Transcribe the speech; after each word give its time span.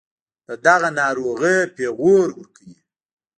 دَدغه 0.47 0.89
ناروغۍپېغور 0.97 2.27
ورکوي 2.35 2.73